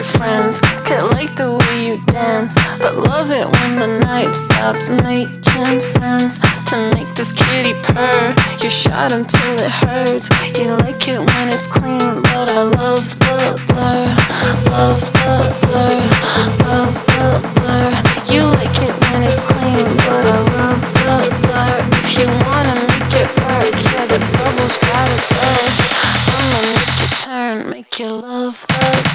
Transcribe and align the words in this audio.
your 0.00 0.08
friends. 0.08 0.58
Can't 0.88 1.10
like 1.12 1.36
the 1.36 1.52
way 1.52 1.76
you 1.86 1.96
dance 2.06 2.54
But 2.80 2.96
love 2.96 3.30
it 3.30 3.44
when 3.44 3.76
the 3.76 3.98
night 4.00 4.32
stops. 4.32 4.88
Making 4.88 5.80
sense 5.80 6.38
To 6.70 6.76
make 6.94 7.10
this 7.14 7.32
kitty 7.32 7.74
purr. 7.84 8.34
You 8.62 8.70
shot 8.70 9.12
him 9.12 9.26
till 9.26 9.56
it 9.60 9.72
hurts. 9.84 10.26
You 10.56 10.72
like 10.80 11.04
it 11.06 11.20
when 11.20 11.46
it's 11.48 11.66
clean 11.66 12.22
But 12.32 12.48
I 12.56 12.62
love 12.80 13.04
the 13.20 13.60
blur. 13.68 14.04
Love 14.72 15.00
the 15.20 15.36
blur. 15.68 16.00
Love 16.64 16.96
the 17.12 17.28
blur. 17.54 17.90
You 18.32 18.42
like 18.56 18.80
it 18.80 18.94
when 19.04 19.22
it's 19.28 19.40
clean 19.40 19.84
But 20.04 20.24
I 20.32 20.38
love 20.56 20.84
the 20.96 21.16
blur. 21.44 21.76
If 22.00 22.08
you 22.16 22.26
wanna 22.48 22.76
make 22.88 23.14
it 23.20 23.30
work 23.44 23.76
Yeah, 23.92 24.06
the 24.08 24.20
bubbles 24.32 24.76
gotta 24.80 25.18
burst. 25.36 25.82
I'ma 26.32 26.60
make 26.72 26.94
you 27.02 27.08
turn 27.20 27.70
Make 27.70 27.98
you 27.98 28.08
love 28.08 28.66
the 28.66 29.09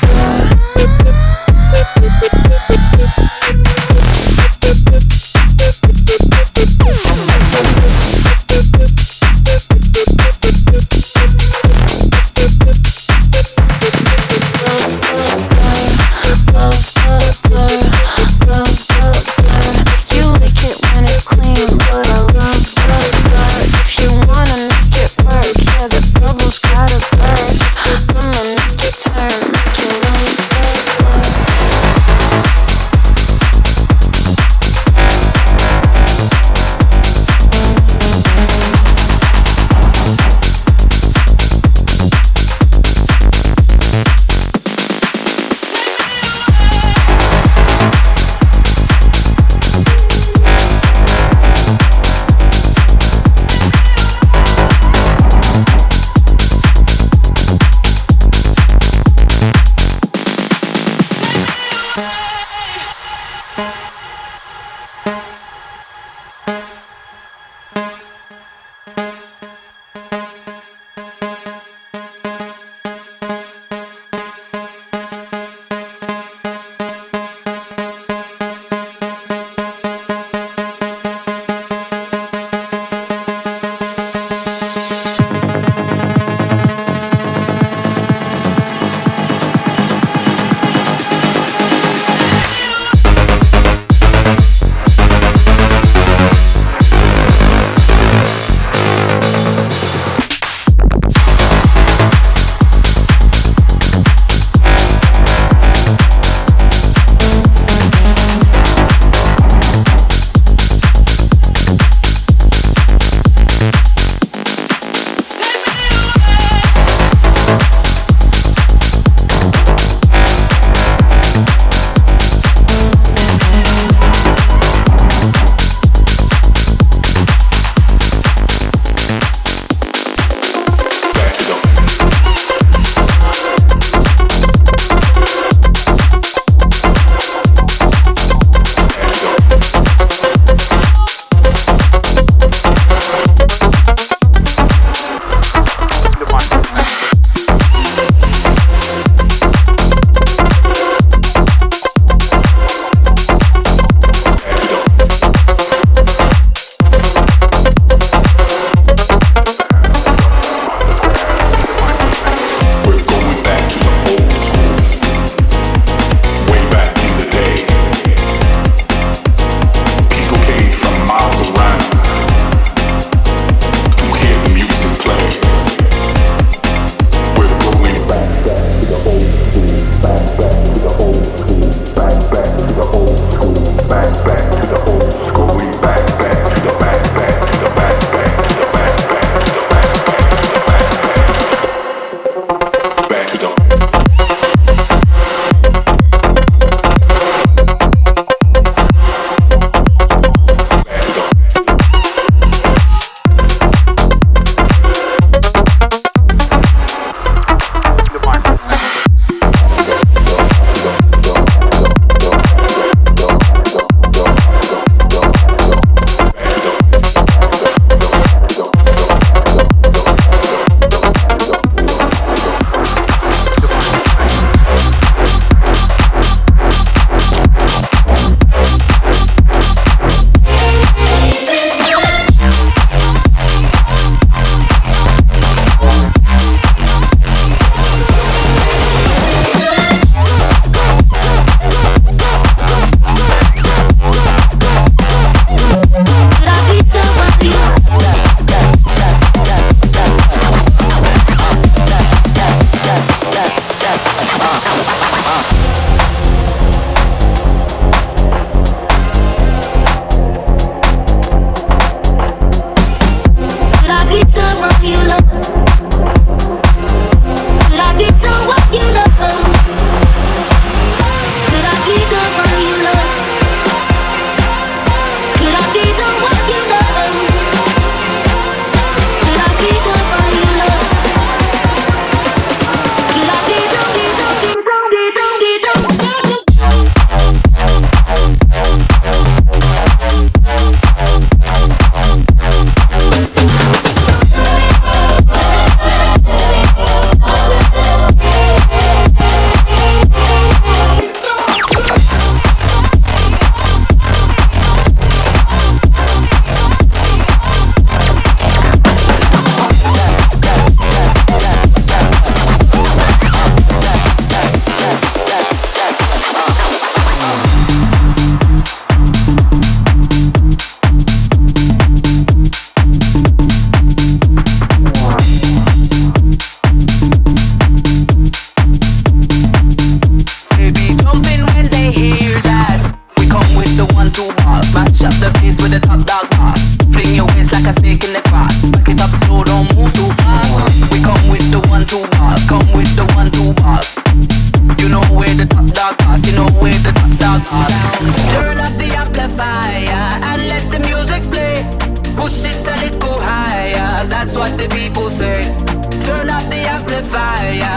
the 356.96 357.10
fire. 357.10 357.75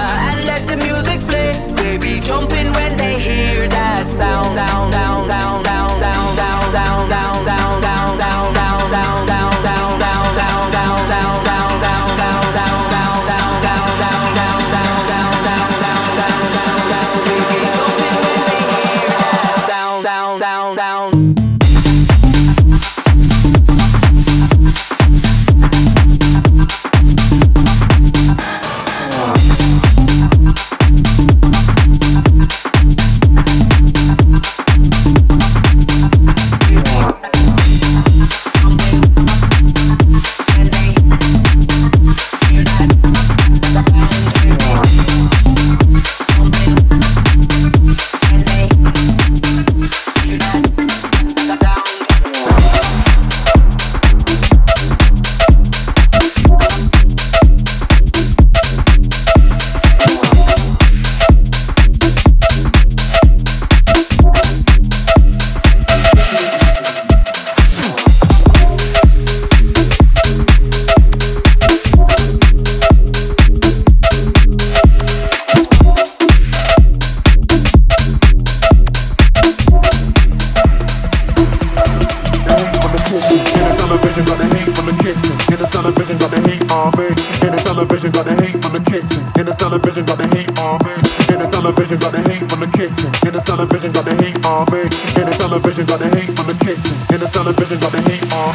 the 96.49 96.57
kitchen. 96.64 96.97
In 97.12 97.21
the 97.21 97.28
television, 97.28 97.76
got 97.78 97.93
the 97.93 98.00
heat 98.09 98.25
on. 98.33 98.49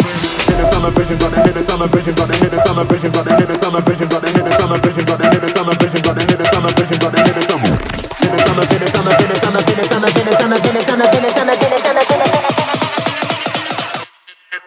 In 0.50 0.58
the 0.58 0.66
television, 0.74 1.18
got 1.22 1.30
the 1.30 1.38
hit 1.46 1.54
the 1.54 1.62
television, 1.62 2.16
got 2.18 2.26
the 2.28 2.34
hit 2.42 2.50
the 2.50 2.58
television, 2.66 3.12
got 3.14 3.24
the 3.24 3.38
hit 3.38 3.48
the 3.48 3.58
television, 3.62 4.10
got 4.10 4.22
the 4.22 4.34
hit 4.34 4.42
the 4.42 4.58
television, 4.58 5.06
got 5.06 5.22
the 5.22 5.30
hit 5.30 5.42
the 5.42 5.54
television, 5.54 6.02
got 6.02 6.16
the 6.18 6.26
hit 6.26 6.42
the 6.42 6.46
television, 6.50 6.98
got 6.98 7.14
the 7.14 7.22
hit 7.22 7.38
the 7.38 7.46
television. 7.46 7.78
In 8.24 8.34
the 8.34 8.42
television, 8.42 8.90
television, 8.90 9.38
television, 9.46 9.86
television, 9.94 10.34
television, 10.42 10.42
television, 10.42 10.90
television, 10.90 11.38
television, 11.38 11.94
television. 11.94 12.34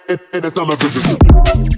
In 0.07 0.41
the 0.41 0.51
television. 0.55 1.76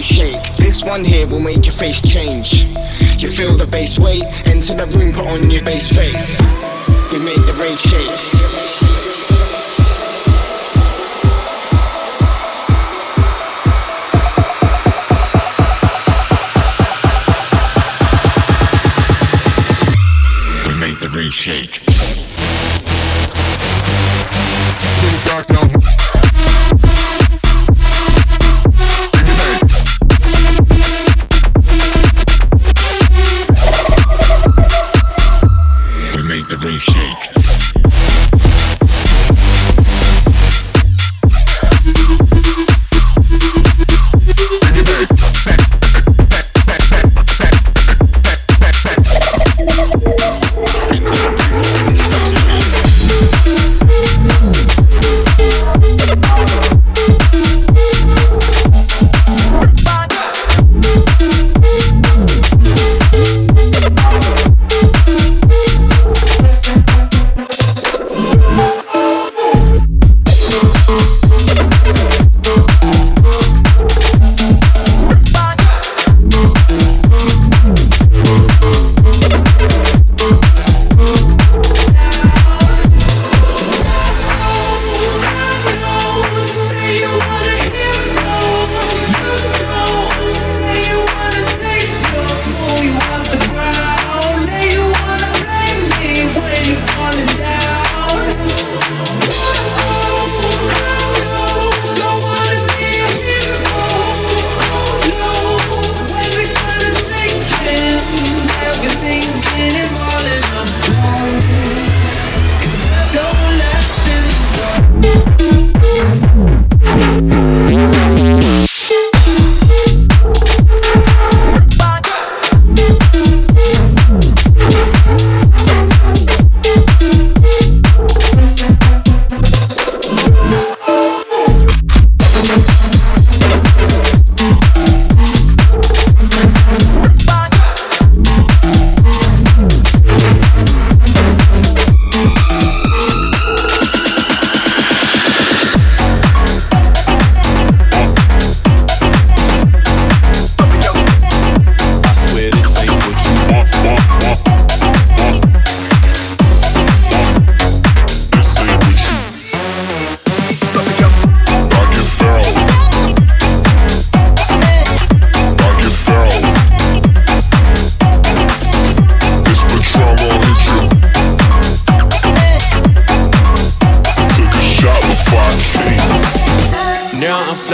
shake. 0.00 0.56
This 0.56 0.82
one 0.82 1.04
here 1.04 1.26
will 1.26 1.40
make 1.40 1.66
your 1.66 1.74
face 1.74 2.00
change. 2.00 2.64
You 3.22 3.28
feel 3.28 3.54
the 3.54 3.66
bass 3.66 3.98
weight, 3.98 4.24
enter 4.46 4.74
the 4.74 4.86
room, 4.96 5.12
put 5.12 5.26
on 5.26 5.50
your 5.50 5.62
bass 5.62 5.88
face. 5.88 6.38
You 7.12 7.18
make 7.20 7.44
the 7.46 7.54
bass 7.58 7.80
shake. 7.80 8.73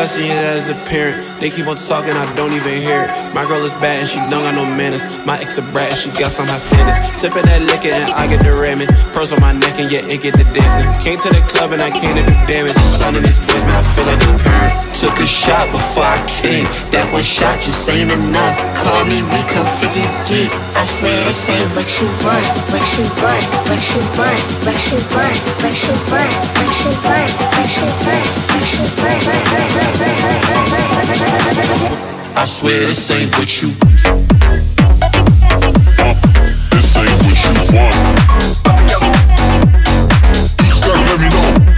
That 0.09 0.57
is 0.57 0.69
apparent. 0.73 1.41
They 1.41 1.51
keep 1.51 1.67
on 1.69 1.77
talking, 1.77 2.17
I 2.17 2.25
don't 2.33 2.57
even 2.57 2.81
hear 2.81 3.05
it. 3.05 3.35
My 3.37 3.45
girl 3.45 3.61
is 3.69 3.77
bad 3.77 4.01
and 4.01 4.09
she 4.09 4.17
don't 4.33 4.49
got 4.49 4.57
no 4.57 4.65
manners. 4.65 5.05
My 5.29 5.37
ex 5.37 5.59
a 5.59 5.63
brat 5.63 5.93
and 5.93 6.01
she 6.01 6.09
got 6.17 6.33
some 6.33 6.49
high 6.49 6.57
standards. 6.57 6.97
Sipping 7.13 7.45
that 7.45 7.61
liquor 7.69 7.93
and 7.93 8.09
I 8.17 8.25
get 8.25 8.41
the 8.41 8.57
ramming. 8.57 8.89
Purse 9.13 9.29
on 9.29 9.41
my 9.45 9.53
neck 9.53 9.77
and 9.77 9.93
yeah, 9.93 10.09
it 10.09 10.25
get 10.25 10.41
the 10.41 10.49
dancing. 10.57 10.89
Came 11.05 11.21
to 11.21 11.29
the 11.29 11.45
club 11.53 11.77
and 11.77 11.85
I 11.85 11.93
came 11.93 12.17
to 12.17 12.25
do 12.25 12.33
damage. 12.49 12.73
Sun 12.97 13.17
in 13.17 13.23
this 13.23 13.45
man, 13.45 13.61
I 13.77 13.85
feel 13.93 14.09
like 14.09 14.21
the 14.25 14.33
parent. 14.41 14.73
Took 14.97 15.17
a 15.21 15.29
shot 15.29 15.69
before 15.69 16.09
I 16.09 16.21
came. 16.41 16.65
That 16.97 17.05
one 17.13 17.21
shot 17.21 17.61
just 17.61 17.85
ain't 17.93 18.09
enough. 18.09 18.57
Call 18.81 19.05
me, 19.05 19.21
we 19.21 19.41
come 19.53 19.69
figure 19.85 20.09
deep. 20.25 20.49
I 20.81 20.89
swear 20.89 21.13
this 21.29 21.45
ain't 21.53 21.69
what 21.77 21.89
you 22.01 22.09
want, 22.25 22.45
what 22.73 22.85
you 22.97 23.05
want, 23.21 23.45
what 23.69 23.81
you 23.85 24.01
want, 24.17 24.41
what 24.65 24.81
you 24.81 24.97
want, 25.13 25.37
what 25.61 25.77
you 25.77 25.93
want, 26.09 26.33
what 26.49 26.57
you 26.57 26.65
want, 26.65 26.70
I 32.41 32.47
swear 32.47 32.81
this 32.81 33.11
ain't 33.11 33.37
what 33.37 33.61
you 33.61 33.69
This 36.71 36.97
ain't 36.97 37.21
what 37.21 37.37
you 37.45 37.53
want. 37.77 37.97
You 40.65 40.77
gotta 40.81 41.03
let 41.05 41.21
me 41.21 41.29
know. 41.29 41.70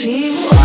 She 0.00 0.59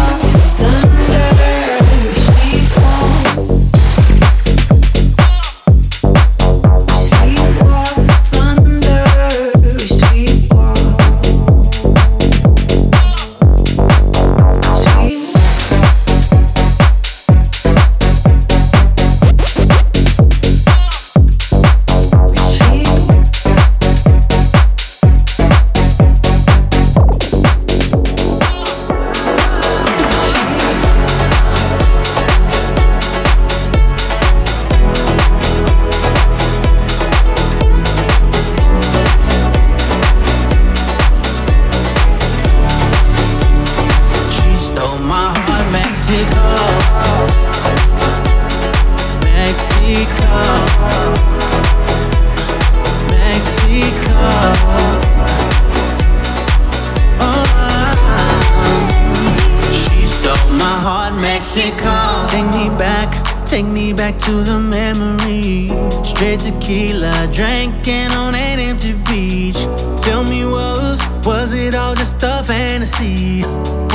take 63.55 63.65
me 63.67 63.93
back 63.93 64.17
to 64.19 64.31
the 64.31 64.59
memory. 64.59 65.69
Straight 66.03 66.41
tequila, 66.41 67.29
drinking 67.31 68.11
on 68.11 68.35
an 68.35 68.59
empty 68.59 68.91
beach. 69.07 69.61
Tell 70.03 70.25
me, 70.25 70.43
was 70.45 70.99
was 71.25 71.53
it 71.53 71.73
all 71.73 71.95
just 71.95 72.21
a 72.21 72.43
fantasy? 72.43 73.43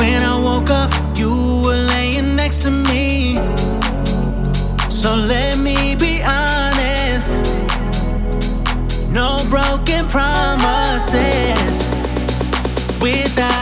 When 0.00 0.23
I 0.23 0.35
woke 0.43 0.71
up, 0.71 0.90
you 1.14 1.33
were 1.62 1.83
laying 1.95 2.37
next 2.37 2.62
to 2.62 2.71
me. 2.71 3.35
So 4.88 5.14
let 5.14 5.59
me 5.59 5.95
be 5.95 6.23
honest. 6.23 7.37
No 9.12 9.45
broken 9.50 10.09
promises 10.09 11.76
without 12.99 13.60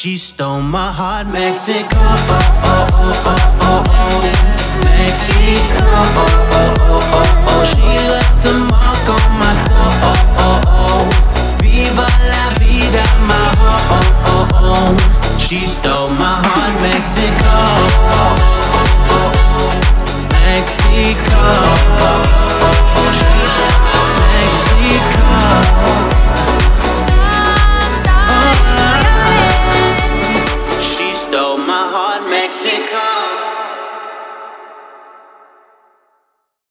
She 0.00 0.16
stole 0.16 0.62
my 0.62 0.90
heart, 0.90 1.26
Mexico. 1.26 1.88
Oh, 1.92 2.88
oh, 2.94 3.84
oh, 3.84 4.59